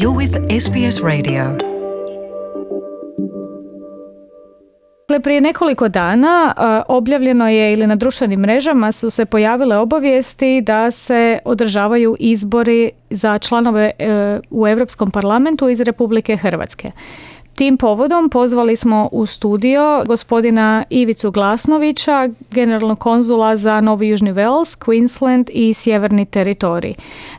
You're 0.00 0.16
with 0.16 0.60
SBS 0.60 1.02
Radio. 1.04 1.44
Dakle, 5.08 5.20
prije 5.22 5.40
nekoliko 5.40 5.88
dana 5.88 6.54
e, 6.56 6.82
objavljeno 6.88 7.48
je 7.48 7.72
ili 7.72 7.86
na 7.86 7.96
društvenim 7.96 8.40
mrežama 8.40 8.92
su 8.92 9.10
se 9.10 9.24
pojavile 9.24 9.76
obavijesti 9.76 10.60
da 10.60 10.90
se 10.90 11.38
održavaju 11.44 12.16
izbori 12.18 12.90
za 13.10 13.38
članove 13.38 13.90
e, 13.98 14.38
u 14.50 14.66
Europskom 14.66 15.10
parlamentu 15.10 15.68
iz 15.68 15.80
Republike 15.80 16.36
Hrvatske. 16.36 16.90
Tim 17.56 17.76
povodom 17.76 18.30
pozvali 18.30 18.76
smo 18.76 19.08
u 19.12 19.26
studio 19.26 20.04
gospodina 20.06 20.84
Ivicu 20.90 21.30
Glasnovića, 21.30 22.28
generalnog 22.50 22.98
konzula 22.98 23.56
za 23.56 23.80
Novi 23.80 24.08
Južni 24.08 24.32
Wales, 24.32 24.78
Queensland 24.84 25.50
i 25.52 25.74
Sjeverni 25.74 26.26
teritorij. 26.26 26.94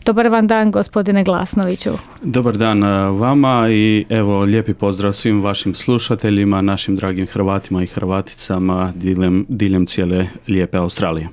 Dobar 0.05 0.27
vam 0.27 0.47
dan 0.47 0.71
gospodine 0.71 1.23
Glasnoviću. 1.23 1.89
Dobar 2.21 2.57
dan 2.57 2.83
e, 2.83 3.09
vama 3.09 3.68
i 3.71 4.06
evo 4.09 4.39
lijepi 4.39 4.73
pozdrav 4.73 5.14
svim 5.14 5.42
vašim 5.42 5.75
slušateljima, 5.75 6.61
našim 6.61 6.95
dragim 6.95 7.28
Hrvatima 7.28 7.84
i 7.84 7.87
Hrvaticama 7.87 8.93
diljem, 8.95 9.45
diljem 9.50 9.86
cijele 9.86 10.28
lijepe 10.47 10.78
Australije. 10.78 11.29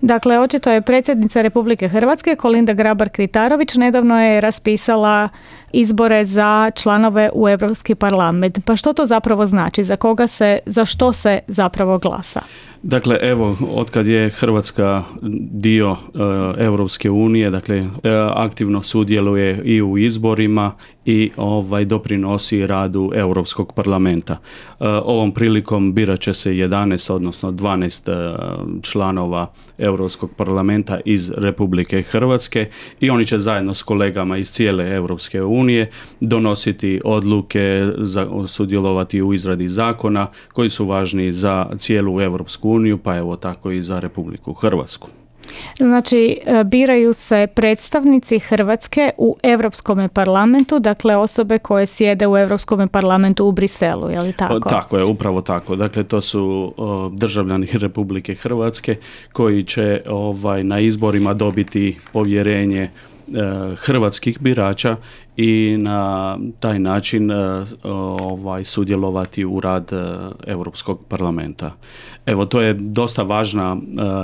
Dakle, 0.00 0.38
očito 0.38 0.70
je 0.70 0.80
predsjednica 0.80 1.42
Republike 1.42 1.88
Hrvatske 1.88 2.36
Kolinda 2.36 2.74
Grabar-Kritarović 2.74 3.78
nedavno 3.78 4.22
je 4.22 4.40
raspisala 4.40 5.28
izbore 5.72 6.24
za 6.24 6.70
članove 6.74 7.30
u 7.34 7.48
Europski 7.48 7.94
parlament. 7.94 8.58
Pa 8.64 8.76
što 8.76 8.92
to 8.92 9.06
zapravo 9.06 9.46
znači? 9.46 9.84
Za 9.84 9.96
koga 9.96 10.26
se, 10.26 10.58
za 10.66 10.84
što 10.84 11.12
se 11.12 11.38
zapravo 11.46 11.98
glasa? 11.98 12.40
Dakle, 12.82 13.18
evo, 13.22 13.56
otkad 13.74 14.06
je 14.06 14.30
Hrvatska 14.30 15.02
dio 15.50 15.90
e, 15.90 16.64
Europske 16.64 17.10
unije, 17.10 17.50
dakle, 17.50 17.76
e, 17.76 17.88
aktivno 18.34 18.82
sudjeluje 18.82 19.62
i 19.64 19.82
u 19.82 19.98
izborima 19.98 20.72
i 21.04 21.30
ovaj 21.36 21.84
doprinosi 21.84 22.66
radu 22.66 23.12
Europskog 23.14 23.72
parlamenta. 23.72 24.32
E, 24.32 24.38
ovom 24.88 25.32
prilikom 25.32 25.94
birat 25.94 26.20
će 26.20 26.34
se 26.34 26.50
11, 26.50 27.12
odnosno 27.12 27.52
12 27.52 28.82
članova 28.82 29.52
Europskog 29.78 30.30
parlamenta 30.36 31.00
iz 31.04 31.30
Republike 31.36 32.02
Hrvatske 32.02 32.68
i 33.00 33.10
oni 33.10 33.24
će 33.24 33.38
zajedno 33.38 33.74
s 33.74 33.82
kolegama 33.82 34.36
iz 34.36 34.50
cijele 34.50 34.94
Europske 34.94 35.42
unije 35.42 35.90
donositi 36.20 37.00
odluke, 37.04 37.86
za, 37.98 38.26
sudjelovati 38.46 39.22
u 39.22 39.34
izradi 39.34 39.68
zakona 39.68 40.26
koji 40.52 40.68
su 40.68 40.86
važni 40.86 41.32
za 41.32 41.66
cijelu 41.78 42.20
Europsku 42.20 42.65
uniju, 42.70 42.98
pa 42.98 43.16
evo 43.16 43.36
tako 43.36 43.70
i 43.70 43.82
za 43.82 43.98
Republiku 43.98 44.52
Hrvatsku. 44.52 45.08
Znači, 45.78 46.38
e, 46.46 46.64
biraju 46.64 47.12
se 47.14 47.46
predstavnici 47.54 48.38
Hrvatske 48.38 49.10
u 49.18 49.36
Europskom 49.42 50.08
parlamentu, 50.08 50.78
dakle 50.78 51.16
osobe 51.16 51.58
koje 51.58 51.86
sjede 51.86 52.26
u 52.26 52.36
Europskom 52.36 52.88
parlamentu 52.88 53.46
u 53.46 53.52
Briselu, 53.52 54.10
je 54.10 54.20
li 54.20 54.32
tako? 54.32 54.60
Tako 54.60 54.98
je, 54.98 55.04
upravo 55.04 55.40
tako. 55.40 55.76
Dakle, 55.76 56.04
to 56.04 56.20
su 56.20 56.74
državljani 57.12 57.68
Republike 57.72 58.34
Hrvatske 58.34 58.96
koji 59.32 59.62
će 59.62 60.02
ovaj, 60.08 60.64
na 60.64 60.80
izborima 60.80 61.34
dobiti 61.34 61.98
povjerenje 62.12 62.90
hrvatskih 63.76 64.40
birača 64.40 64.96
i 65.36 65.76
na 65.78 66.38
taj 66.60 66.78
način 66.78 67.30
e, 67.30 67.34
ovaj 67.82 68.64
sudjelovati 68.64 69.44
u 69.44 69.60
rad 69.60 69.92
e, 69.92 69.96
Europskog 70.46 71.00
parlamenta. 71.08 71.74
Evo 72.26 72.46
to 72.46 72.60
je 72.60 72.74
dosta 72.74 73.22
važna 73.22 73.76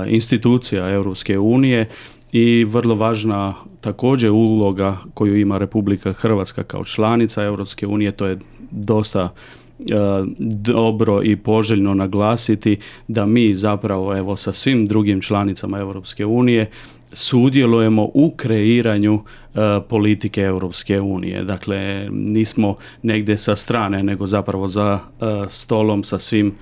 institucija 0.07 0.89
Europske 0.89 1.39
unije 1.39 1.89
i 2.31 2.63
vrlo 2.63 2.95
važna 2.95 3.53
također 3.81 4.31
uloga 4.31 4.97
koju 5.13 5.39
ima 5.39 5.57
Republika 5.57 6.13
Hrvatska 6.13 6.63
kao 6.63 6.83
članica 6.83 7.43
Europske 7.43 7.87
unije, 7.87 8.11
to 8.11 8.25
je 8.25 8.39
dosta 8.71 9.29
dobro 10.49 11.21
i 11.23 11.35
poželjno 11.35 11.93
naglasiti 11.93 12.77
da 13.07 13.25
mi 13.25 13.53
zapravo 13.53 14.17
evo 14.17 14.35
sa 14.35 14.53
svim 14.53 14.87
drugim 14.87 15.21
članicama 15.21 15.79
Europske 15.79 16.25
unije 16.25 16.69
sudjelujemo 17.13 18.11
u 18.13 18.33
kreiranju 18.37 19.19
e, 19.23 19.59
politike 19.89 20.41
Europske 20.41 21.01
unije. 21.01 21.43
Dakle, 21.43 22.07
nismo 22.11 22.75
negdje 23.01 23.37
sa 23.37 23.55
strane, 23.55 24.03
nego 24.03 24.27
zapravo 24.27 24.67
za 24.67 24.99
e, 24.99 25.25
stolom 25.49 26.03
sa 26.03 26.19
svim 26.19 26.55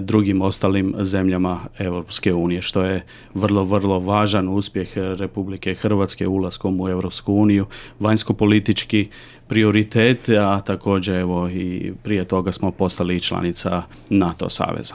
drugim 0.00 0.42
ostalim 0.42 0.94
zemljama 0.98 1.60
Europske 1.78 2.34
unije, 2.34 2.62
što 2.62 2.82
je 2.82 3.04
vrlo, 3.34 3.64
vrlo 3.64 3.98
važan 3.98 4.48
uspjeh 4.48 4.88
Republike 4.96 5.74
Hrvatske 5.74 6.26
ulaskom 6.26 6.80
u 6.80 6.88
Europsku 6.88 7.34
uniju, 7.34 7.66
vanjsko-politički 8.00 9.08
prioritet, 9.48 10.28
a 10.28 10.60
također 10.60 11.14
evo 11.14 11.48
i 11.48 11.92
prije 12.02 12.24
toga 12.24 12.52
smo 12.52 12.70
postali 12.70 13.20
članica 13.20 13.82
NATO 14.10 14.48
saveza. 14.48 14.94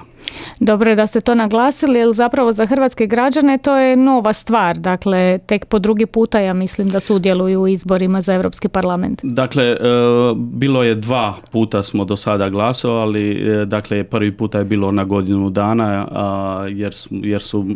Dobro 0.60 0.90
je 0.90 0.96
da 0.96 1.08
ste 1.08 1.22
to 1.22 1.36
naglasili, 1.36 2.00
jer 2.00 2.14
zapravo 2.14 2.52
za 2.52 2.66
hrvatske 2.66 3.08
građane 3.08 3.58
to 3.58 3.78
je 3.78 3.96
nova 3.96 4.34
stvar. 4.34 4.78
Dakle, 4.78 5.40
tek 5.46 5.66
po 5.66 5.80
drugi 5.80 6.06
puta 6.06 6.40
ja 6.40 6.54
mislim 6.54 6.88
da 6.88 7.00
sudjeluju 7.00 7.62
u 7.62 7.68
izborima 7.68 8.22
za 8.22 8.34
Europski 8.34 8.68
parlament. 8.68 9.20
Dakle, 9.24 9.64
e, 9.64 9.78
bilo 10.36 10.84
je 10.84 10.96
dva 10.96 11.36
puta 11.52 11.84
smo 11.84 12.06
do 12.06 12.18
sada 12.18 12.50
glasovali. 12.50 13.32
E, 13.32 13.66
dakle, 13.66 14.04
prvi 14.04 14.38
puta 14.38 14.58
je 14.58 14.66
bilo 14.70 14.92
na 14.92 15.04
godinu 15.04 15.50
dana, 15.50 16.08
jer, 16.72 16.94
jer 17.10 17.42
su 17.42 17.76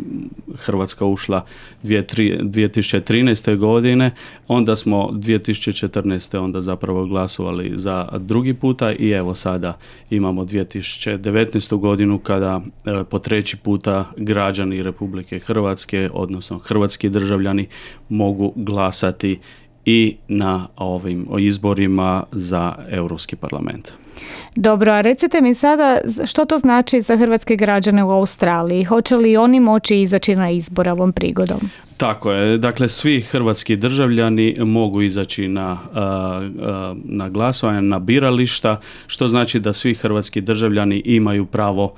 Hrvatska 0.54 1.04
ušla 1.04 1.44
2013. 1.82 3.56
godine. 3.56 4.10
Onda 4.48 4.76
smo 4.76 5.08
2014. 5.12 6.38
onda 6.38 6.60
zapravo 6.60 7.06
glasovali 7.06 7.72
za 7.74 8.08
drugi 8.18 8.54
puta 8.54 8.92
i 8.92 9.10
evo 9.10 9.34
sada 9.34 9.78
imamo 10.10 10.44
2019. 10.44 11.76
godinu 11.76 12.18
kada 12.18 12.44
da 12.44 12.60
e, 13.00 13.04
po 13.04 13.18
treći 13.18 13.56
puta 13.56 14.04
građani 14.16 14.82
Republike 14.82 15.38
Hrvatske, 15.38 16.08
odnosno 16.12 16.58
hrvatski 16.58 17.08
državljani 17.08 17.66
mogu 18.08 18.52
glasati 18.56 19.38
i 19.84 20.16
na 20.28 20.66
ovim 20.76 21.26
izborima 21.38 22.24
za 22.32 22.74
Europski 22.90 23.36
parlament. 23.36 24.03
Dobro, 24.56 24.92
a 24.92 25.00
recite 25.00 25.40
mi 25.40 25.54
sada 25.54 25.98
što 26.26 26.44
to 26.44 26.58
znači 26.58 27.00
za 27.00 27.16
hrvatske 27.16 27.56
građane 27.56 28.04
u 28.04 28.10
Australiji? 28.10 28.84
Hoće 28.84 29.16
li 29.16 29.36
oni 29.36 29.60
moći 29.60 30.00
izaći 30.00 30.36
na 30.36 30.50
izbor 30.50 30.88
ovom 30.88 31.12
prigodom? 31.12 31.60
Tako 31.96 32.32
je, 32.32 32.58
dakle 32.58 32.88
svi 32.88 33.20
hrvatski 33.20 33.76
državljani 33.76 34.56
mogu 34.58 35.02
izaći 35.02 35.48
na, 35.48 35.78
na 37.04 37.28
glasovanje, 37.28 37.82
na 37.82 37.98
birališta, 37.98 38.76
što 39.06 39.28
znači 39.28 39.60
da 39.60 39.72
svi 39.72 39.94
hrvatski 39.94 40.40
državljani 40.40 41.02
imaju 41.04 41.46
pravo 41.46 41.94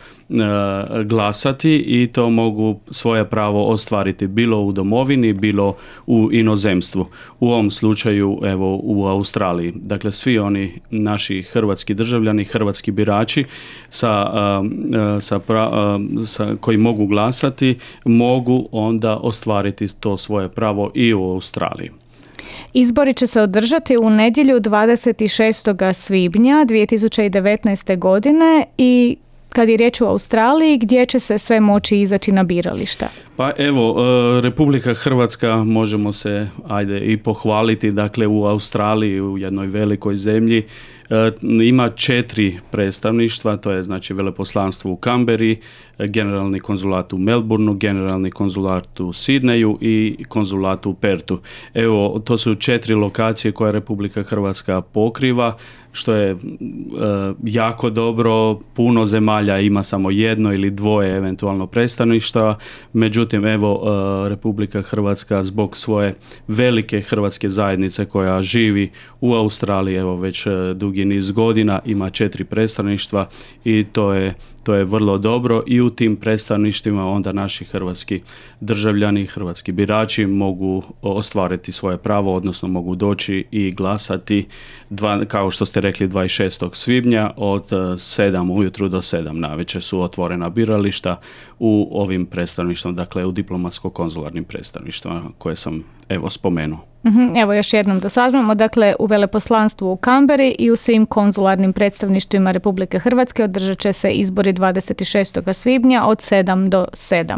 glasati 1.04 1.76
i 1.76 2.06
to 2.12 2.30
mogu 2.30 2.80
svoje 2.90 3.24
pravo 3.24 3.68
ostvariti 3.68 4.26
bilo 4.26 4.60
u 4.60 4.72
domovini, 4.72 5.32
bilo 5.32 5.76
u 6.06 6.28
inozemstvu. 6.32 7.06
U 7.40 7.48
ovom 7.48 7.70
slučaju 7.70 8.38
evo 8.44 8.80
u 8.82 9.06
Australiji. 9.06 9.72
Dakle 9.74 10.12
svi 10.12 10.38
oni 10.38 10.80
naši 10.90 11.42
hrvatski 11.42 11.94
državljani, 11.94 12.05
hrvatski 12.44 12.90
birači 12.90 13.44
sa, 13.90 14.26
sa, 15.20 15.40
sa 16.26 16.56
koji 16.60 16.76
mogu 16.76 17.06
glasati 17.06 17.76
mogu 18.04 18.68
onda 18.72 19.16
ostvariti 19.16 19.88
to 20.00 20.16
svoje 20.16 20.48
pravo 20.48 20.90
i 20.94 21.14
u 21.14 21.22
Australiji. 21.22 21.90
Izbori 22.72 23.14
će 23.14 23.26
se 23.26 23.40
održati 23.40 23.96
u 23.96 24.10
nedjelju 24.10 24.60
26. 24.60 25.92
svibnja 25.92 26.54
2019. 26.68 27.98
godine 27.98 28.64
i 28.78 29.16
kad 29.48 29.68
je 29.68 29.76
riječ 29.76 30.00
o 30.00 30.06
Australiji, 30.06 30.78
gdje 30.78 31.06
će 31.06 31.20
se 31.20 31.38
sve 31.38 31.60
moći 31.60 32.00
izaći 32.00 32.32
na 32.32 32.42
birališta? 32.42 33.08
Pa 33.36 33.52
evo, 33.58 33.96
e, 33.98 34.40
Republika 34.40 34.94
Hrvatska 34.94 35.56
možemo 35.56 36.12
se 36.12 36.48
ajde 36.68 37.00
i 37.00 37.16
pohvaliti, 37.16 37.92
dakle 37.92 38.26
u 38.26 38.44
Australiji, 38.44 39.20
u 39.20 39.38
jednoj 39.38 39.66
velikoj 39.66 40.16
zemlji, 40.16 40.62
ima 41.64 41.90
četiri 41.90 42.58
predstavništva, 42.70 43.56
to 43.56 43.70
je 43.70 43.82
znači 43.82 44.14
veleposlanstvo 44.14 44.90
u 44.92 44.96
Kamberi, 44.96 45.60
generalni 45.98 46.60
konzulat 46.60 47.12
u 47.12 47.18
Melbourneu, 47.18 47.74
generalni 47.74 48.30
konzulat 48.30 49.00
u 49.00 49.12
Sidneju 49.12 49.78
i 49.80 50.16
konzulat 50.28 50.86
u 50.86 50.94
Pertu. 50.94 51.38
Evo, 51.74 52.22
to 52.24 52.38
su 52.38 52.54
četiri 52.54 52.94
lokacije 52.94 53.52
koje 53.52 53.72
Republika 53.72 54.22
Hrvatska 54.22 54.80
pokriva, 54.80 55.56
što 55.96 56.14
je 56.14 56.30
e, 56.30 56.36
jako 57.44 57.90
dobro. 57.90 58.58
Puno 58.74 59.06
zemalja 59.06 59.58
ima 59.58 59.82
samo 59.82 60.10
jedno 60.10 60.52
ili 60.52 60.70
dvoje 60.70 61.16
eventualno 61.16 61.66
predstavništva, 61.66 62.58
međutim 62.92 63.46
evo 63.46 63.82
e, 63.82 64.28
Republika 64.28 64.82
Hrvatska 64.82 65.42
zbog 65.42 65.76
svoje 65.76 66.14
velike 66.48 67.00
hrvatske 67.00 67.48
zajednice 67.48 68.04
koja 68.04 68.42
živi 68.42 68.90
u 69.20 69.34
Australiji 69.34 69.96
evo 69.96 70.16
već 70.16 70.46
e, 70.46 70.50
dugi 70.74 71.04
niz 71.04 71.30
godina, 71.30 71.80
ima 71.84 72.10
četiri 72.10 72.44
predstavništva 72.44 73.28
i 73.64 73.84
to 73.92 74.12
je, 74.12 74.34
to 74.66 74.74
je 74.74 74.84
vrlo 74.84 75.18
dobro 75.18 75.62
i 75.66 75.80
u 75.80 75.90
tim 75.90 76.16
predstavništvima 76.16 77.10
onda 77.10 77.32
naši 77.32 77.64
hrvatski 77.64 78.20
državljani, 78.60 79.26
hrvatski 79.26 79.72
birači 79.72 80.26
mogu 80.26 80.82
ostvariti 81.02 81.72
svoje 81.72 81.96
pravo, 81.96 82.34
odnosno 82.34 82.68
mogu 82.68 82.94
doći 82.94 83.44
i 83.50 83.70
glasati 83.70 84.46
dva, 84.90 85.24
kao 85.24 85.50
što 85.50 85.66
ste 85.66 85.80
rekli 85.80 86.08
26. 86.08 86.68
svibnja 86.72 87.30
od 87.36 87.70
7 87.70 88.52
ujutru 88.52 88.88
do 88.88 88.98
7 88.98 89.32
navečer 89.32 89.82
su 89.82 90.00
otvorena 90.00 90.48
birališta 90.48 91.20
u 91.58 91.88
ovim 91.92 92.26
predstavništvima, 92.26 92.96
dakle 92.96 93.24
u 93.24 93.32
diplomatsko-konzularnim 93.32 94.44
predstavništvima 94.44 95.22
koje 95.38 95.56
sam 95.56 95.84
evo 96.08 96.30
spomenuo. 96.30 96.95
Mhm, 97.06 97.36
evo 97.36 97.52
još 97.52 97.72
jednom 97.72 98.00
da 98.00 98.08
sažmemo, 98.08 98.54
dakle 98.54 98.94
u 98.98 99.06
veleposlanstvu 99.06 99.92
u 99.92 99.96
Kamberi 99.96 100.56
i 100.58 100.70
u 100.70 100.76
svim 100.76 101.06
konzularnim 101.06 101.72
predstavništvima 101.72 102.50
Republike 102.50 102.98
Hrvatske 102.98 103.44
održat 103.44 103.78
će 103.78 103.92
se 103.92 104.10
izbori 104.10 104.52
26. 104.52 105.52
svibnja 105.52 106.04
od 106.06 106.18
7 106.18 106.68
do 106.68 106.86
7. 106.92 107.36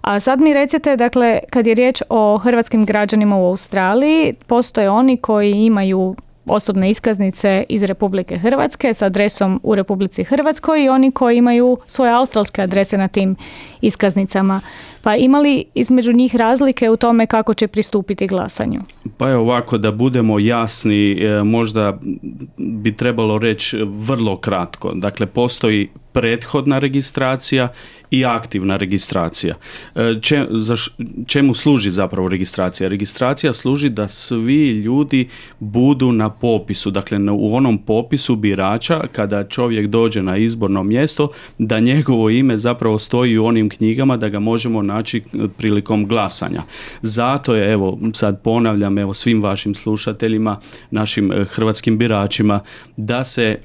A 0.00 0.20
sad 0.20 0.40
mi 0.40 0.54
recite, 0.54 0.96
dakle, 0.96 1.38
kad 1.50 1.66
je 1.66 1.74
riječ 1.74 2.02
o 2.08 2.38
hrvatskim 2.38 2.84
građanima 2.84 3.36
u 3.36 3.46
Australiji, 3.46 4.34
postoje 4.46 4.90
oni 4.90 5.16
koji 5.16 5.52
imaju 5.52 6.16
osobne 6.46 6.90
iskaznice 6.90 7.64
iz 7.68 7.82
Republike 7.82 8.38
Hrvatske 8.38 8.94
s 8.94 9.02
adresom 9.02 9.60
u 9.62 9.74
Republici 9.74 10.24
Hrvatskoj 10.24 10.84
i 10.84 10.88
oni 10.88 11.10
koji 11.10 11.36
imaju 11.38 11.78
svoje 11.86 12.12
australske 12.12 12.62
adrese 12.62 12.98
na 12.98 13.08
tim 13.08 13.36
iskaznicama. 13.80 14.60
Pa 15.02 15.16
imali 15.16 15.64
između 15.74 16.12
njih 16.12 16.36
razlike 16.36 16.90
u 16.90 16.96
tome 16.96 17.26
kako 17.26 17.54
će 17.54 17.68
pristupiti 17.68 18.26
glasanju? 18.26 18.80
Pa 19.16 19.28
je 19.28 19.36
ovako 19.36 19.78
da 19.78 19.92
budemo 19.92 20.38
jasni, 20.38 21.12
e, 21.12 21.42
možda 21.42 21.98
bi 22.56 22.96
trebalo 22.96 23.38
reći 23.38 23.78
vrlo 23.84 24.36
kratko. 24.36 24.92
Dakle, 24.94 25.26
postoji 25.26 25.88
prethodna 26.12 26.78
registracija 26.78 27.68
i 28.10 28.24
aktivna 28.24 28.76
registracija. 28.76 29.54
E, 29.94 30.14
čemu 31.26 31.54
služi 31.54 31.90
zapravo 31.90 32.28
registracija? 32.28 32.88
Registracija 32.88 33.52
služi 33.52 33.88
da 33.88 34.08
svi 34.08 34.68
ljudi 34.68 35.28
budu 35.58 36.12
na 36.12 36.30
popisu, 36.30 36.90
dakle 36.90 37.18
u 37.30 37.54
onom 37.56 37.78
popisu 37.78 38.36
birača 38.36 39.00
kada 39.12 39.44
čovjek 39.44 39.86
dođe 39.86 40.22
na 40.22 40.36
izborno 40.36 40.82
mjesto, 40.82 41.28
da 41.58 41.80
njegovo 41.80 42.30
ime 42.30 42.58
zapravo 42.58 42.98
stoji 42.98 43.38
u 43.38 43.44
onim 43.44 43.68
knjigama 43.68 44.16
da 44.16 44.28
ga 44.28 44.38
možemo 44.38 44.82
naći 44.82 45.22
prilikom 45.58 46.06
glasanja. 46.06 46.62
Zato 47.02 47.54
je, 47.54 47.72
evo 47.72 47.98
sad 48.14 48.42
ponavljam, 48.42 48.98
evo 48.98 49.14
svim 49.14 49.42
vašim 49.42 49.74
slušateljima, 49.74 50.60
našim 50.90 51.32
e, 51.32 51.44
hrvatskim 51.44 51.98
biračima, 51.98 52.60
da 52.96 53.24
se 53.24 53.58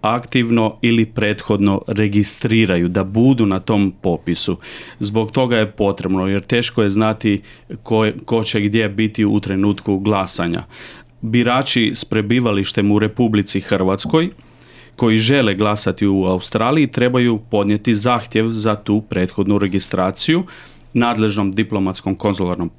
aktivno 0.00 0.76
ili 0.82 1.06
prethodno 1.06 1.82
registriraju, 1.86 2.88
da 2.88 3.04
budu 3.04 3.46
na 3.46 3.58
tom 3.58 3.92
popisu. 4.02 4.56
Zbog 5.00 5.32
toga 5.32 5.56
je 5.56 5.70
potrebno, 5.70 6.26
jer 6.26 6.42
teško 6.42 6.82
je 6.82 6.90
znati 6.90 7.40
ko, 7.82 8.06
ko 8.24 8.44
će 8.44 8.60
gdje 8.60 8.88
biti 8.88 9.24
u 9.24 9.40
trenutku 9.40 9.98
glasanja. 9.98 10.64
Birači 11.20 11.92
s 11.94 12.04
prebivalištem 12.04 12.90
u 12.90 12.98
Republici 12.98 13.60
Hrvatskoj 13.60 14.30
koji 14.96 15.18
žele 15.18 15.54
glasati 15.54 16.06
u 16.06 16.24
Australiji 16.24 16.86
trebaju 16.86 17.38
podnijeti 17.50 17.94
zahtjev 17.94 18.48
za 18.48 18.74
tu 18.74 19.00
prethodnu 19.00 19.58
registraciju 19.58 20.44
nadležnom 20.92 21.52
diplomatskom 21.52 22.16
konzularnom 22.16 22.70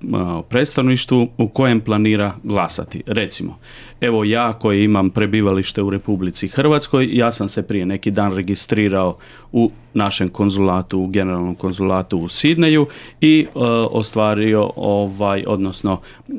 predstavništvu 0.49 1.27
u 1.37 1.47
kojem 1.47 1.81
planira 1.81 2.35
glasati. 2.43 3.03
Recimo, 3.07 3.57
evo 4.01 4.23
ja 4.23 4.53
koji 4.53 4.83
imam 4.83 5.09
prebivalište 5.09 5.81
u 5.81 5.89
Republici 5.89 6.47
Hrvatskoj, 6.47 7.09
ja 7.11 7.31
sam 7.31 7.49
se 7.49 7.67
prije 7.67 7.85
neki 7.85 8.11
dan 8.11 8.35
registrirao 8.35 9.17
u 9.51 9.71
našem 9.93 10.27
konzulatu, 10.27 10.99
u 10.99 11.07
generalnom 11.07 11.55
konzulatu 11.55 12.17
u 12.17 12.27
Sidneju 12.27 12.87
i 13.21 13.45
e, 13.47 13.59
ostvario 13.91 14.71
ovaj, 14.75 15.43
odnosno 15.47 15.99
e, 16.29 16.33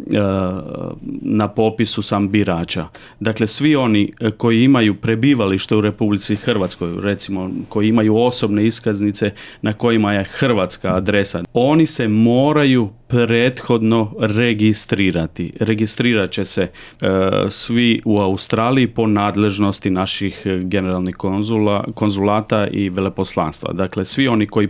na 1.22 1.48
popisu 1.48 2.02
sam 2.02 2.28
birača. 2.30 2.88
Dakle, 3.20 3.46
svi 3.46 3.76
oni 3.76 4.12
e, 4.20 4.30
koji 4.30 4.64
imaju 4.64 4.94
prebivalište 4.94 5.76
u 5.76 5.80
Republici 5.80 6.36
Hrvatskoj, 6.36 6.92
recimo 7.00 7.50
koji 7.68 7.88
imaju 7.88 8.16
osobne 8.16 8.66
iskaznice 8.66 9.30
na 9.62 9.72
kojima 9.72 10.12
je 10.12 10.24
hrvatska 10.24 10.94
adresa, 10.94 11.42
oni 11.52 11.86
se 11.86 12.08
moraju 12.08 12.88
prethodno 13.12 14.12
registrirati. 14.18 15.52
Registrirat 15.60 16.30
će 16.30 16.44
se 16.44 16.62
e, 16.62 17.08
svi 17.48 18.02
u 18.04 18.18
Australiji 18.18 18.86
po 18.86 19.06
nadležnosti 19.06 19.90
naših 19.90 20.46
generalnih 20.62 21.16
konzula, 21.16 21.84
konzulata 21.94 22.66
i 22.66 22.88
veleposlanstva. 22.88 23.72
Dakle, 23.72 24.04
svi 24.04 24.28
oni 24.28 24.46
koji 24.46 24.68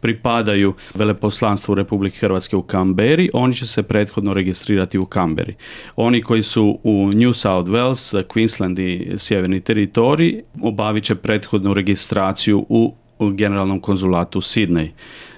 pripadaju 0.00 0.74
veleposlanstvu 0.94 1.74
Republike 1.74 2.18
Hrvatske 2.18 2.56
u 2.56 2.62
Kamberi, 2.62 3.30
oni 3.32 3.54
će 3.54 3.66
se 3.66 3.82
prethodno 3.82 4.34
registrirati 4.34 4.98
u 4.98 5.06
Kamberi. 5.06 5.54
Oni 5.96 6.22
koji 6.22 6.42
su 6.42 6.78
u 6.82 7.10
New 7.14 7.32
South 7.32 7.70
Wales, 7.70 8.24
Queensland 8.24 8.78
i 8.80 9.18
Sjeverni 9.18 9.60
teritorij 9.60 10.42
obavit 10.62 11.04
će 11.04 11.14
prethodnu 11.14 11.74
registraciju 11.74 12.66
u 12.68 12.94
generalnom 13.18 13.80
konzulatu 13.80 14.40
Sydney 14.40 14.88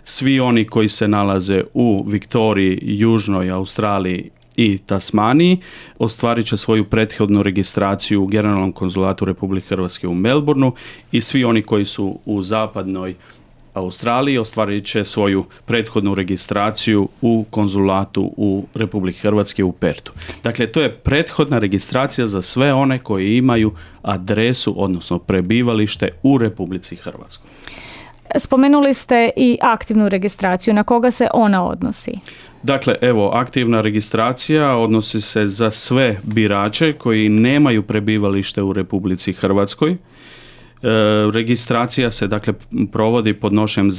svi 0.09 0.41
oni 0.41 0.65
koji 0.65 0.89
se 0.89 1.09
nalaze 1.09 1.63
u 1.75 2.05
Viktoriji, 2.09 2.79
Južnoj 2.83 3.51
Australiji 3.51 4.31
i 4.57 4.79
Tasmaniji 4.79 5.59
ostvarit 5.99 6.47
će 6.47 6.57
svoju 6.57 6.85
prethodnu 6.85 7.43
registraciju 7.43 8.23
u 8.23 8.27
Generalnom 8.27 8.73
konzulatu 8.73 9.25
Republike 9.25 9.67
Hrvatske 9.69 10.09
u 10.09 10.15
Melbourneu 10.15 10.73
i 11.13 11.21
svi 11.21 11.45
oni 11.45 11.63
koji 11.63 11.85
su 11.85 12.19
u 12.25 12.43
zapadnoj 12.43 13.15
Australiji 13.75 14.39
ostvarit 14.39 14.85
će 14.85 15.05
svoju 15.05 15.45
prethodnu 15.65 16.15
registraciju 16.15 17.09
u 17.21 17.45
konzulatu 17.51 18.33
u 18.37 18.67
Republike 18.75 19.19
Hrvatske 19.19 19.65
u 19.65 19.73
Pertu. 19.73 20.13
Dakle, 20.43 20.67
to 20.67 20.81
je 20.81 20.93
prethodna 20.93 21.59
registracija 21.59 22.27
za 22.27 22.43
sve 22.43 22.73
one 22.73 22.99
koji 22.99 23.37
imaju 23.37 23.73
adresu, 24.03 24.75
odnosno 24.77 25.19
prebivalište 25.19 26.09
u 26.23 26.39
Republici 26.39 26.97
Hrvatskoj. 26.97 27.51
Spomenuli 28.39 28.95
ste 28.95 29.31
i 29.37 29.59
aktivnu 29.63 30.09
registraciju. 30.09 30.75
Na 30.75 30.83
koga 30.83 31.11
se 31.11 31.29
ona 31.35 31.65
odnosi? 31.65 32.13
Dakle, 32.63 32.97
evo, 33.01 33.31
aktivna 33.35 33.81
registracija 33.81 34.77
odnosi 34.77 35.21
se 35.21 35.47
za 35.47 35.71
sve 35.71 36.19
birače 36.23 36.93
koji 36.93 37.29
nemaju 37.29 37.83
prebivalište 37.83 38.63
u 38.63 38.73
Republici 38.73 39.33
Hrvatskoj. 39.33 39.91
E, 39.93 40.89
registracija 41.33 42.11
se 42.11 42.27
dakle 42.27 42.53
provodi 42.93 43.35
podnošenjem 43.35 43.91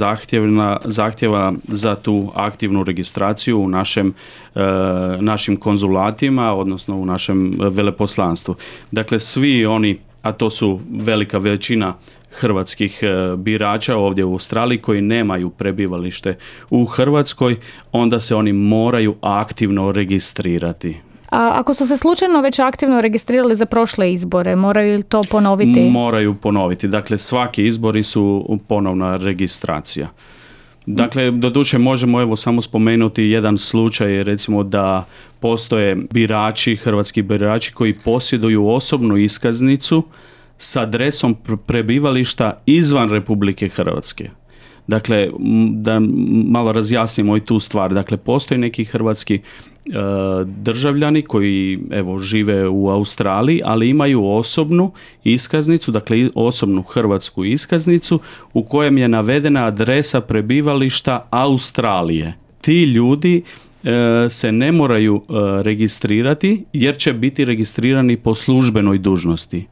zahtjeva, 0.85 1.53
za 1.63 1.95
tu 1.95 2.31
aktivnu 2.35 2.83
registraciju 2.83 3.59
u 3.59 3.69
našem, 3.69 4.13
e, 4.55 4.59
našim 5.19 5.57
konzulatima, 5.57 6.53
odnosno 6.53 6.97
u 6.97 7.05
našem 7.05 7.55
veleposlanstvu. 7.59 8.55
Dakle, 8.91 9.19
svi 9.19 9.65
oni, 9.65 9.99
a 10.21 10.31
to 10.31 10.49
su 10.49 10.79
velika 10.91 11.37
većina 11.37 11.93
hrvatskih 12.31 12.99
e, 13.03 13.35
birača 13.37 13.95
ovdje 13.95 14.25
u 14.25 14.31
Australiji 14.31 14.77
koji 14.77 15.01
nemaju 15.01 15.49
prebivalište 15.49 16.37
u 16.69 16.85
Hrvatskoj, 16.85 17.55
onda 17.91 18.19
se 18.19 18.35
oni 18.35 18.53
moraju 18.53 19.15
aktivno 19.21 19.91
registrirati. 19.91 20.97
A 21.31 21.51
ako 21.53 21.73
su 21.73 21.85
se 21.85 21.97
slučajno 21.97 22.41
već 22.41 22.59
aktivno 22.59 23.01
registrirali 23.01 23.55
za 23.55 23.65
prošle 23.65 24.13
izbore, 24.13 24.55
moraju 24.55 24.97
li 24.97 25.03
to 25.03 25.21
ponoviti? 25.31 25.89
Moraju 25.89 26.35
ponoviti. 26.35 26.87
Dakle, 26.87 27.17
svaki 27.17 27.67
izbori 27.67 28.03
su 28.03 28.57
ponovna 28.67 29.15
registracija. 29.15 30.09
Dakle, 30.85 31.31
doduše 31.31 31.77
možemo 31.77 32.21
evo 32.21 32.35
samo 32.35 32.61
spomenuti 32.61 33.23
jedan 33.23 33.57
slučaj, 33.57 34.23
recimo 34.23 34.63
da 34.63 35.05
postoje 35.39 35.95
birači, 36.11 36.75
hrvatski 36.75 37.21
birači 37.21 37.73
koji 37.73 37.93
posjeduju 37.93 38.67
osobnu 38.67 39.17
iskaznicu 39.17 40.03
s 40.57 40.75
adresom 40.75 41.35
prebivališta 41.65 42.61
izvan 42.65 43.09
Republike 43.09 43.69
Hrvatske. 43.69 44.29
Dakle, 44.87 45.29
da 45.71 45.99
malo 46.45 46.71
razjasnimo 46.71 47.37
i 47.37 47.45
tu 47.45 47.59
stvar. 47.59 47.93
Dakle, 47.93 48.17
postoji 48.17 48.57
neki 48.57 48.83
hrvatski 48.83 49.35
e, 49.35 49.39
državljani 50.45 51.21
koji 51.21 51.79
evo 51.91 52.19
žive 52.19 52.67
u 52.67 52.89
Australiji, 52.89 53.61
ali 53.65 53.89
imaju 53.89 54.25
osobnu 54.25 54.91
iskaznicu, 55.23 55.91
dakle 55.91 56.29
osobnu 56.35 56.81
hrvatsku 56.81 57.45
iskaznicu 57.45 58.19
u 58.53 58.63
kojem 58.63 58.97
je 58.97 59.07
navedena 59.07 59.65
adresa 59.65 60.21
prebivališta 60.21 61.27
Australije. 61.29 62.33
Ti 62.61 62.83
ljudi 62.83 63.41
e, 63.83 64.29
se 64.29 64.51
ne 64.51 64.71
moraju 64.71 65.21
e, 65.21 65.33
registrirati 65.63 66.65
jer 66.73 66.97
će 66.97 67.13
biti 67.13 67.45
registrirani 67.45 68.17
po 68.17 68.35
službenoj 68.35 68.97
dužnosti. 68.97 69.65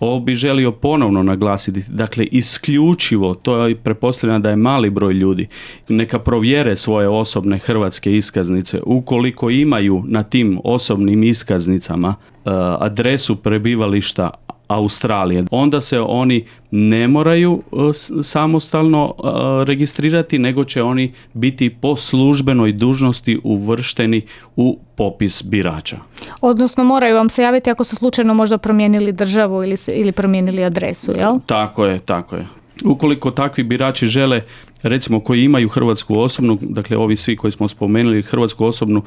Ovo 0.00 0.20
bi 0.20 0.34
želio 0.34 0.72
ponovno 0.72 1.22
naglasiti, 1.22 1.82
dakle 1.88 2.24
isključivo, 2.24 3.34
to 3.34 3.66
je 3.66 3.76
pretpostavljeno 3.76 4.38
da 4.38 4.50
je 4.50 4.56
mali 4.56 4.90
broj 4.90 5.14
ljudi, 5.14 5.46
neka 5.88 6.18
provjere 6.18 6.76
svoje 6.76 7.08
osobne 7.08 7.58
hrvatske 7.58 8.16
iskaznice, 8.16 8.80
ukoliko 8.86 9.50
imaju 9.50 10.04
na 10.06 10.22
tim 10.22 10.60
osobnim 10.64 11.22
iskaznicama 11.22 12.08
e, 12.08 12.50
adresu 12.78 13.36
prebivališta 13.36 14.30
Australije. 14.68 15.44
Onda 15.50 15.80
se 15.80 16.00
oni 16.00 16.44
ne 16.70 17.08
moraju 17.08 17.62
e, 17.72 17.76
samostalno 18.22 19.14
e, 19.18 19.28
registrirati, 19.64 20.38
nego 20.38 20.64
će 20.64 20.82
oni 20.82 21.12
biti 21.34 21.70
po 21.70 21.96
službenoj 21.96 22.72
dužnosti 22.72 23.40
uvršteni 23.44 24.22
u 24.56 24.78
popis 24.96 25.42
birača. 25.42 25.96
Odnosno 26.40 26.84
moraju 26.84 27.16
vam 27.16 27.28
se 27.28 27.42
javiti 27.42 27.70
ako 27.70 27.84
su 27.84 27.96
slučajno 27.96 28.34
možda 28.34 28.58
promijenili 28.58 29.12
državu 29.12 29.64
ili, 29.64 29.76
ili 29.86 30.12
promijenili 30.12 30.64
adresu, 30.64 31.12
jel? 31.12 31.38
Tako 31.46 31.84
je, 31.84 31.98
tako 31.98 32.36
je. 32.36 32.46
Ukoliko 32.84 33.30
takvi 33.30 33.64
birači 33.64 34.06
žele, 34.06 34.42
recimo 34.82 35.20
koji 35.20 35.44
imaju 35.44 35.68
hrvatsku 35.68 36.18
osobnu, 36.18 36.58
dakle 36.60 36.96
ovi 36.96 37.16
svi 37.16 37.36
koji 37.36 37.52
smo 37.52 37.68
spomenuli, 37.68 38.22
hrvatsku 38.22 38.64
osobnu 38.64 39.02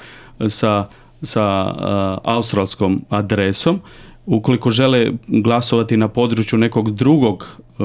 sa, 0.48 0.88
sa 1.22 1.74
australskom 2.24 3.02
adresom, 3.10 3.82
ukoliko 4.30 4.70
žele 4.70 5.12
glasovati 5.28 5.98
na 5.98 6.08
području 6.08 6.60
nekog 6.60 6.92
drugog 6.92 7.58
e, 7.80 7.84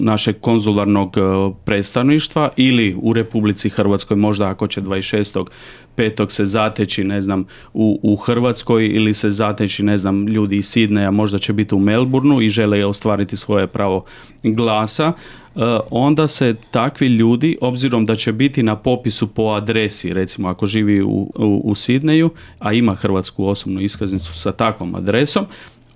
našeg 0.00 0.40
konzularnog 0.40 1.16
e, 1.16 1.20
predstavništva 1.64 2.50
ili 2.56 2.96
u 3.02 3.12
Republici 3.12 3.68
Hrvatskoj 3.68 4.16
možda 4.16 4.48
ako 4.48 4.66
će 4.66 4.80
26. 4.80 5.46
petog 5.94 6.32
se 6.32 6.46
zateći 6.46 7.04
ne 7.04 7.22
znam 7.22 7.44
u, 7.74 8.00
u 8.02 8.16
Hrvatskoj 8.16 8.86
ili 8.86 9.14
se 9.14 9.30
zateći 9.30 9.82
ne 9.82 9.98
znam 9.98 10.28
ljudi 10.28 10.56
iz 10.56 10.66
Sidneja 10.66 11.10
možda 11.10 11.38
će 11.38 11.52
biti 11.52 11.74
u 11.74 11.78
Melbourneu 11.78 12.42
i 12.42 12.48
žele 12.48 12.86
ostvariti 12.86 13.36
svoje 13.36 13.66
pravo 13.66 14.04
glasa 14.42 15.12
e, 15.12 15.60
onda 15.90 16.28
se 16.28 16.54
takvi 16.70 17.06
ljudi 17.06 17.58
obzirom 17.60 18.06
da 18.06 18.16
će 18.16 18.32
biti 18.32 18.62
na 18.62 18.76
popisu 18.76 19.34
po 19.34 19.42
adresi 19.42 20.12
recimo 20.12 20.48
ako 20.48 20.66
živi 20.66 21.02
u, 21.02 21.32
u, 21.34 21.60
u 21.64 21.74
Sidneju 21.74 22.30
a 22.58 22.72
ima 22.72 22.94
hrvatsku 22.94 23.46
osobnu 23.46 23.80
iskaznicu 23.80 24.34
sa 24.34 24.52
takvom 24.52 24.94
adresom 24.94 25.46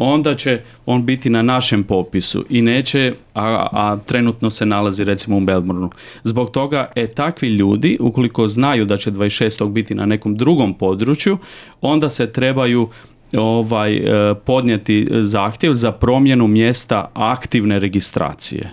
onda 0.03 0.35
će 0.35 0.61
on 0.87 1.07
biti 1.07 1.31
na 1.31 1.43
našem 1.43 1.85
popisu 1.85 2.45
i 2.51 2.63
neće, 2.63 3.13
a, 3.35 3.67
a 3.73 3.99
trenutno 4.07 4.51
se 4.51 4.67
nalazi 4.67 5.05
recimo 5.05 5.37
u 5.37 5.41
Melbourneu. 5.41 5.91
Zbog 6.25 6.51
toga 6.51 6.93
e 6.95 7.07
takvi 7.07 7.49
ljudi, 7.49 7.97
ukoliko 8.01 8.49
znaju 8.49 8.85
da 8.85 8.97
će 8.97 9.11
26. 9.11 9.69
biti 9.69 9.95
na 9.95 10.07
nekom 10.07 10.37
drugom 10.37 10.75
području, 10.75 11.39
onda 11.81 12.11
se 12.11 12.33
trebaju 12.33 12.89
ovaj 13.37 13.97
e, 13.97 14.35
podnijeti 14.35 15.07
zahtjev 15.11 15.75
za 15.75 15.93
promjenu 15.93 16.47
mjesta 16.47 17.11
aktivne 17.15 17.79
registracije. 17.79 18.71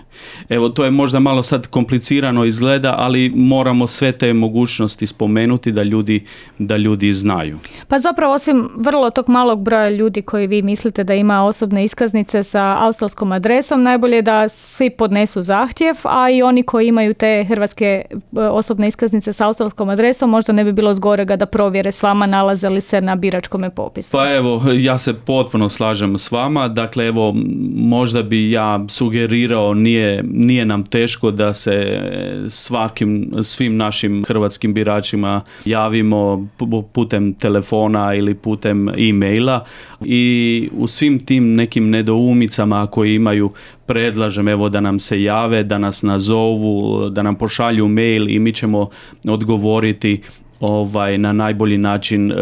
Evo 0.48 0.68
to 0.68 0.84
je 0.84 0.90
možda 0.90 1.18
malo 1.18 1.42
sad 1.42 1.66
komplicirano 1.66 2.44
izgleda, 2.44 2.94
ali 2.98 3.32
moramo 3.34 3.86
sve 3.86 4.12
te 4.12 4.32
mogućnosti 4.32 5.06
spomenuti 5.06 5.72
da 5.72 5.82
ljudi 5.82 6.24
da 6.58 6.76
ljudi 6.76 7.12
znaju. 7.12 7.58
Pa 7.88 7.98
zapravo 7.98 8.34
osim 8.34 8.68
vrlo 8.76 9.10
tog 9.10 9.28
malog 9.28 9.62
broja 9.62 9.90
ljudi 9.90 10.22
koji 10.22 10.46
vi 10.46 10.62
mislite 10.62 11.04
da 11.04 11.14
ima 11.14 11.44
osobne 11.44 11.84
iskaznice 11.84 12.42
sa 12.42 12.76
australskom 12.80 13.32
adresom, 13.32 13.82
najbolje 13.82 14.22
da 14.22 14.48
svi 14.48 14.90
podnesu 14.90 15.42
zahtjev, 15.42 15.94
a 16.04 16.30
i 16.30 16.42
oni 16.42 16.62
koji 16.62 16.88
imaju 16.88 17.14
te 17.14 17.44
hrvatske 17.48 18.04
e, 18.10 18.40
osobne 18.40 18.88
iskaznice 18.88 19.32
sa 19.32 19.46
australskom 19.46 19.88
adresom, 19.88 20.30
možda 20.30 20.52
ne 20.52 20.64
bi 20.64 20.72
bilo 20.72 20.94
zgorega 20.94 21.36
da 21.36 21.46
provjere 21.46 21.92
s 21.92 22.02
vama 22.02 22.26
nalaze 22.26 22.68
li 22.68 22.80
se 22.80 23.00
na 23.00 23.16
biračkom 23.16 23.64
popisu. 23.76 24.12
Pa 24.12 24.34
evo 24.34 24.47
evo, 24.48 24.72
ja 24.72 24.98
se 24.98 25.14
potpuno 25.14 25.68
slažem 25.68 26.18
s 26.18 26.30
vama. 26.30 26.68
Dakle, 26.68 27.06
evo, 27.06 27.34
možda 27.74 28.22
bi 28.22 28.50
ja 28.50 28.84
sugerirao, 28.88 29.74
nije, 29.74 30.22
nije 30.22 30.64
nam 30.64 30.84
teško 30.84 31.30
da 31.30 31.54
se 31.54 32.00
svakim, 32.48 33.30
svim 33.42 33.76
našim 33.76 34.24
hrvatskim 34.24 34.74
biračima 34.74 35.40
javimo 35.64 36.48
putem 36.92 37.34
telefona 37.34 38.14
ili 38.14 38.34
putem 38.34 38.88
e-maila 38.88 39.64
i 40.04 40.68
u 40.76 40.86
svim 40.86 41.18
tim 41.18 41.54
nekim 41.54 41.90
nedoumicama 41.90 42.86
koji 42.86 43.14
imaju 43.14 43.52
predlažem 43.86 44.48
evo 44.48 44.68
da 44.68 44.80
nam 44.80 44.98
se 44.98 45.22
jave, 45.22 45.62
da 45.62 45.78
nas 45.78 46.02
nazovu, 46.02 47.08
da 47.10 47.22
nam 47.22 47.34
pošalju 47.34 47.88
mail 47.88 48.28
i 48.30 48.38
mi 48.38 48.52
ćemo 48.52 48.88
odgovoriti 49.28 50.22
ovaj 50.60 51.18
na 51.18 51.32
najbolji 51.32 51.78
način 51.78 52.32
e, 52.32 52.34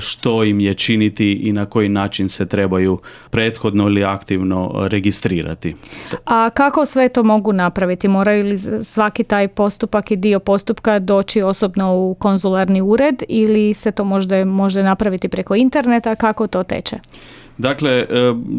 što 0.00 0.44
im 0.44 0.60
je 0.60 0.74
činiti 0.74 1.32
i 1.32 1.52
na 1.52 1.66
koji 1.66 1.88
način 1.88 2.28
se 2.28 2.46
trebaju 2.46 2.98
prethodno 3.30 3.84
ili 3.84 4.04
aktivno 4.04 4.86
registrirati. 4.88 5.74
A 6.24 6.50
kako 6.50 6.86
sve 6.86 7.08
to 7.08 7.22
mogu 7.22 7.52
napraviti? 7.52 8.08
Moraju 8.08 8.44
li 8.44 8.58
svaki 8.84 9.24
taj 9.24 9.48
postupak 9.48 10.10
i 10.10 10.16
dio 10.16 10.38
postupka 10.38 10.98
doći 10.98 11.42
osobno 11.42 11.94
u 11.96 12.14
konzularni 12.14 12.80
ured 12.80 13.22
ili 13.28 13.74
se 13.74 13.92
to 13.92 14.04
možda 14.04 14.44
može 14.44 14.82
napraviti 14.82 15.28
preko 15.28 15.54
interneta? 15.54 16.14
Kako 16.14 16.46
to 16.46 16.62
teče? 16.62 16.96
Dakle, 17.58 17.90
e, 17.90 18.06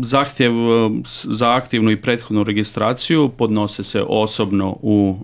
zahtjev 0.01 0.51
e, 0.51 0.89
za 1.23 1.51
aktivnu 1.53 1.91
i 1.91 2.01
prethodnu 2.01 2.43
registraciju 2.43 3.29
podnose 3.29 3.83
se 3.83 4.03
osobno 4.07 4.77
u 4.81 5.17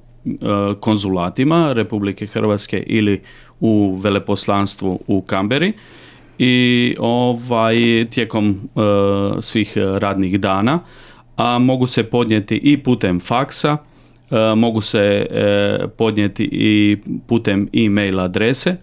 konzulatima 0.80 1.74
Republike 1.74 2.26
Hrvatske 2.26 2.84
ili 2.88 3.22
u 3.62 3.96
veleposlanstvu 3.96 5.00
u 5.08 5.22
Kamberi 5.22 5.74
i 6.38 6.96
ovaj 7.00 8.06
tijekom 8.10 8.70
uh, 8.76 8.84
svih 9.40 9.78
radnih 9.78 10.40
dana, 10.40 10.80
a 11.36 11.60
mogu 11.60 11.88
se 11.88 12.04
podnijeti 12.04 12.56
i 12.56 12.78
putem 12.78 13.20
faksa, 13.20 13.78
uh, 14.30 14.38
mogu 14.58 14.82
se 14.82 15.28
uh, 15.30 15.90
podnijeti 15.98 16.50
i 16.52 16.98
putem 17.28 17.70
e-mail 17.74 18.20
adrese 18.20 18.76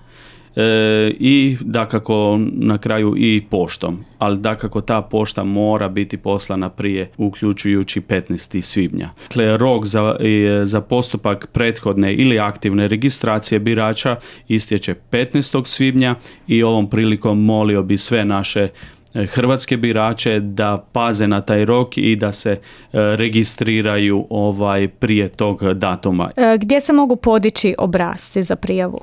E, 0.58 1.14
i 1.18 1.56
dakako 1.60 2.40
na 2.52 2.78
kraju 2.78 3.14
i 3.16 3.42
poštom, 3.50 4.04
ali 4.18 4.38
dakako 4.38 4.80
ta 4.80 5.02
pošta 5.02 5.44
mora 5.44 5.88
biti 5.88 6.16
poslana 6.16 6.68
prije 6.68 7.10
uključujući 7.16 8.00
15. 8.00 8.60
svibnja. 8.60 9.10
Dakle, 9.28 9.56
rok 9.56 9.86
za, 9.86 10.16
za 10.64 10.80
postupak 10.80 11.48
prethodne 11.52 12.14
ili 12.14 12.38
aktivne 12.38 12.88
registracije 12.88 13.58
birača 13.58 14.16
istječe 14.48 14.94
15. 15.10 15.66
svibnja 15.66 16.14
i 16.46 16.62
ovom 16.62 16.90
prilikom 16.90 17.44
molio 17.44 17.82
bi 17.82 17.96
sve 17.96 18.24
naše 18.24 18.68
e, 19.14 19.26
hrvatske 19.26 19.76
birače 19.76 20.40
da 20.40 20.84
paze 20.92 21.28
na 21.28 21.40
taj 21.40 21.64
rok 21.64 21.98
i 21.98 22.16
da 22.16 22.32
se 22.32 22.50
e, 22.50 22.58
registriraju 22.92 24.26
ovaj 24.30 24.88
prije 24.88 25.28
tog 25.28 25.74
datuma. 25.74 26.30
Gdje 26.58 26.80
se 26.80 26.92
mogu 26.92 27.16
podići 27.16 27.74
obrazci 27.78 28.42
za 28.42 28.56
prijavu? 28.56 29.00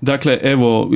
Dakle, 0.00 0.38
evo, 0.42 0.88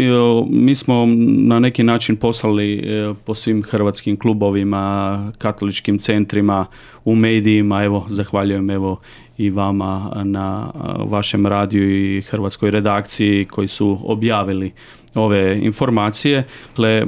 mi 0.50 0.74
smo 0.74 1.06
na 1.26 1.58
neki 1.60 1.82
način 1.82 2.16
poslali 2.16 2.74
e, 2.74 3.14
po 3.24 3.34
svim 3.34 3.62
hrvatskim 3.62 4.16
klubovima, 4.16 5.32
katoličkim 5.38 5.98
centrima, 5.98 6.66
u 7.04 7.14
medijima, 7.14 7.84
evo, 7.84 8.06
zahvaljujem 8.08 8.70
evo 8.70 9.00
i 9.38 9.50
vama 9.50 10.12
na 10.24 10.72
vašem 10.98 11.46
radiju 11.46 12.16
i 12.16 12.22
hrvatskoj 12.22 12.70
redakciji 12.70 13.44
koji 13.44 13.68
su 13.68 13.98
objavili 14.04 14.72
ove 15.14 15.58
informacije. 15.62 16.44
Dakle, 16.68 17.04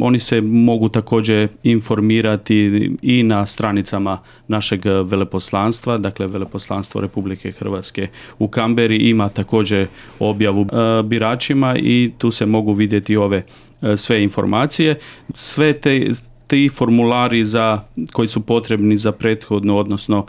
oni 0.00 0.18
se 0.18 0.40
mogu 0.40 0.88
također 0.88 1.48
informirati 1.62 2.90
i 3.02 3.22
na 3.22 3.46
stranicama 3.46 4.18
našeg 4.48 4.80
veleposlanstva, 5.04 5.98
dakle 5.98 6.26
veleposlanstvo 6.26 7.00
Republike 7.00 7.52
Hrvatske 7.52 8.08
u 8.38 8.48
Kamberi 8.48 8.96
ima 8.96 9.28
također 9.28 9.86
objavu 10.18 10.62
e, 10.62 11.02
biračima 11.02 11.76
i 11.78 12.12
tu 12.18 12.30
se 12.30 12.46
mogu 12.46 12.72
vidjeti 12.72 13.16
ove 13.16 13.42
e, 13.82 13.96
sve 13.96 14.22
informacije. 14.22 14.98
Sve 15.34 15.72
te 15.72 16.10
ti 16.46 16.70
formulari 16.74 17.44
za 17.44 17.80
koji 18.12 18.28
su 18.28 18.40
potrebni 18.40 18.96
za 18.96 19.12
prethodnu 19.12 19.78
odnosno 19.78 20.26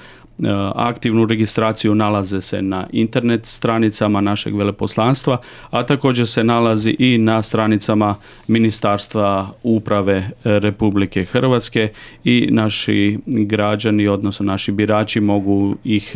aktivnu 0.75 1.25
registraciju 1.25 1.96
nalaze 1.96 2.41
se 2.41 2.62
na 2.62 2.88
internet 2.91 3.46
stranicama 3.46 4.22
našeg 4.22 4.56
veleposlanstva, 4.56 5.38
a 5.70 5.84
također 5.84 6.27
se 6.27 6.44
nalazi 6.44 6.96
i 7.00 7.17
na 7.17 7.41
stranicama 7.41 8.15
Ministarstva 8.48 9.51
uprave 9.63 10.29
Republike 10.44 11.25
Hrvatske 11.25 11.89
i 12.24 12.48
naši 12.51 13.17
građani, 13.25 14.08
odnosno 14.08 14.46
naši 14.46 14.72
birači 14.72 15.20
mogu 15.20 15.75
ih 15.84 16.15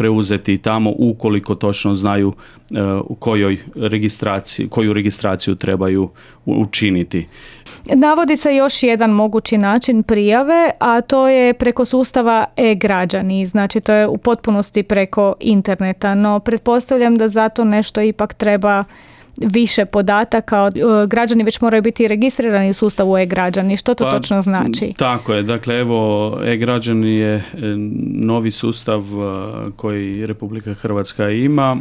preuzeti 0.00 0.58
tamo 0.58 0.92
ukoliko 0.98 1.54
točno 1.54 1.94
znaju 1.94 2.32
e, 2.32 2.82
u 3.04 3.14
kojoj 3.14 3.58
registraciji, 3.74 4.68
koju 4.68 4.92
registraciju 4.92 5.54
trebaju 5.54 6.08
učiniti. 6.46 7.26
Navodi 7.84 8.36
se 8.36 8.56
još 8.56 8.82
jedan 8.82 9.10
mogući 9.10 9.58
način 9.58 10.02
prijave, 10.02 10.70
a 10.78 11.00
to 11.00 11.28
je 11.28 11.54
preko 11.54 11.84
sustava 11.84 12.44
e-građani, 12.56 13.46
znači 13.46 13.80
to 13.80 13.92
je 13.92 14.08
u 14.08 14.18
potpunosti 14.18 14.82
preko 14.82 15.34
interneta, 15.40 16.14
no 16.14 16.40
pretpostavljam 16.40 17.16
da 17.16 17.28
zato 17.28 17.64
nešto 17.64 18.00
ipak 18.00 18.34
treba 18.34 18.84
više 19.40 19.84
podataka, 19.84 20.72
građani 21.06 21.44
već 21.44 21.60
moraju 21.60 21.82
biti 21.82 22.08
registrirani 22.08 22.70
u 22.70 22.74
sustavu 22.74 23.18
e-građani. 23.18 23.76
Što 23.76 23.94
to 23.94 24.04
pa, 24.04 24.10
točno 24.10 24.42
znači? 24.42 24.92
Tako 24.96 25.34
je, 25.34 25.42
dakle 25.42 25.78
evo 25.78 26.38
e-građani 26.44 27.10
je 27.10 27.34
e, 27.34 27.42
novi 28.14 28.50
sustav 28.50 29.02
koji 29.76 30.26
Republika 30.26 30.74
Hrvatska 30.74 31.30
ima 31.30 31.76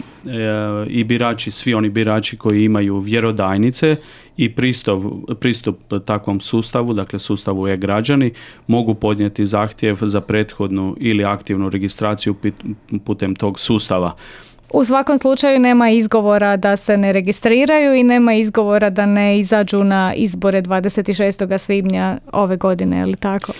i 0.88 1.04
birači, 1.04 1.52
svi 1.52 1.74
oni 1.74 1.90
birači 1.90 2.38
koji 2.38 2.64
imaju 2.64 3.00
vjerodajnice 3.00 3.96
i 4.38 4.56
pristup, 4.56 5.04
pristup 5.40 5.78
takvom 6.06 6.40
sustavu, 6.40 6.94
dakle 6.94 7.20
sustavu 7.20 7.68
e-građani, 7.68 8.34
mogu 8.68 8.94
podnijeti 8.94 9.46
zahtjev 9.46 9.98
za 10.02 10.22
prethodnu 10.22 10.96
ili 11.00 11.26
aktivnu 11.26 11.70
registraciju 11.70 12.36
putem 13.06 13.36
tog 13.36 13.60
sustava. 13.60 14.16
U 14.74 14.84
svakom 14.84 15.18
slučaju 15.18 15.60
nema 15.60 15.90
izgovora 15.90 16.58
da 16.58 16.78
se 16.78 16.98
ne 16.98 17.12
registriraju 17.12 17.94
i 17.96 18.04
nema 18.04 18.34
izgovora 18.34 18.90
da 18.90 19.06
ne 19.06 19.40
izađu 19.40 19.84
na 19.84 20.14
izbore 20.16 20.62
26. 20.62 21.58
svibnja 21.58 22.18
ove 22.32 22.58
godine, 22.58 22.98
je 22.98 23.06
li 23.06 23.16
tako? 23.16 23.54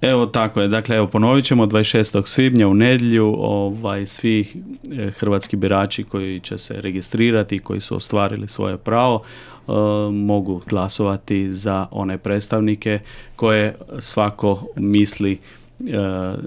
Evo 0.00 0.26
tako 0.26 0.60
je, 0.60 0.68
dakle 0.68 0.96
evo 0.96 1.06
ponovit 1.06 1.44
ćemo 1.44 1.66
26. 1.66 2.26
svibnja 2.26 2.68
u 2.68 2.74
nedjelju 2.74 3.34
ovaj, 3.38 4.06
svi 4.06 4.40
eh, 4.40 5.10
hrvatski 5.10 5.56
birači 5.56 6.04
koji 6.04 6.40
će 6.40 6.58
se 6.58 6.80
registrirati, 6.80 7.58
koji 7.58 7.80
su 7.80 7.96
ostvarili 7.96 8.48
svoje 8.48 8.76
pravo, 8.76 9.22
eh, 9.22 9.72
mogu 10.12 10.62
glasovati 10.68 11.52
za 11.52 11.86
one 11.90 12.18
predstavnike 12.18 12.98
koje 13.36 13.74
svako 13.98 14.66
misli 14.76 15.38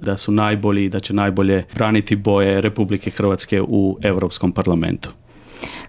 da 0.02 0.18
su 0.18 0.32
najbolji 0.32 0.86
i 0.86 0.90
da 0.90 1.00
će 1.00 1.14
najbolje 1.14 1.64
braniti 1.76 2.16
boje 2.16 2.62
Republike 2.62 3.10
Hrvatske 3.12 3.62
u 3.62 3.98
Europskom 4.02 4.52
parlamentu. 4.52 5.10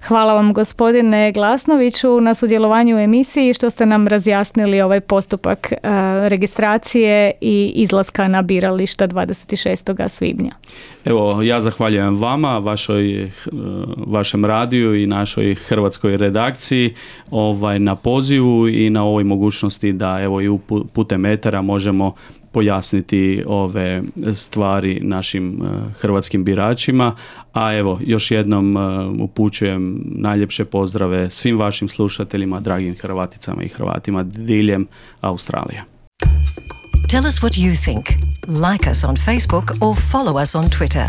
Hvala 0.07 0.35
vam 0.35 0.53
gospodine 0.53 1.33
Glasnoviću 1.33 2.21
na 2.21 2.35
sudjelovanju 2.35 2.97
u 2.97 2.99
emisiji 2.99 3.55
što 3.55 3.71
ste 3.71 3.87
nam 3.87 4.09
razjasnili 4.09 4.81
ovaj 4.81 5.01
postupak 5.01 5.73
e, 5.73 5.79
registracije 6.29 7.33
i 7.41 7.73
izlaska 7.75 8.29
na 8.29 8.43
birališta 8.43 9.09
26. 9.09 10.09
svibnja. 10.09 10.53
Evo, 11.05 11.43
ja 11.43 11.61
zahvaljujem 11.61 12.17
vama, 12.17 12.59
vašoj, 12.59 13.21
e, 13.21 13.27
vašem 14.07 14.45
radiju 14.45 14.95
i 15.03 15.07
našoj 15.07 15.55
hrvatskoj 15.55 16.17
redakciji 16.17 16.95
ovaj, 17.31 17.79
na 17.79 17.97
pozivu 17.97 18.69
i 18.69 18.91
na 18.91 19.05
ovoj 19.05 19.25
mogućnosti 19.25 19.93
da 19.93 20.21
evo 20.23 20.41
i 20.41 20.59
putem 20.93 21.27
etera 21.27 21.63
možemo 21.63 22.15
pojasniti 22.53 23.43
ove 23.47 24.03
stvari 24.33 25.01
našim 25.03 25.63
e, 25.63 25.67
hrvatskim 26.01 26.45
biračima, 26.45 27.17
a 27.53 27.75
evo 27.75 28.01
još 28.05 28.31
jednom 28.31 28.77
e, 28.77 28.81
najljepše 30.05 30.65
pozdrave 30.65 31.31
svim 31.31 31.59
vašim 31.59 31.89
slušateljima, 31.89 32.61
dragim 32.61 32.97
Hrvaticama 33.01 33.63
i 33.63 33.69
Hrvatima 33.69 34.23
diljem 34.23 34.87
Australije. 35.21 35.85
Tell 37.11 37.27
us 37.27 37.41
what 37.41 37.57
you 37.57 37.75
think. 37.85 38.07
Like 38.47 38.91
us 38.91 39.05
on 39.05 39.17
Facebook 39.17 39.71
or 39.81 39.95
follow 40.13 40.43
us 40.43 40.55
on 40.55 40.71
Twitter. 40.71 41.09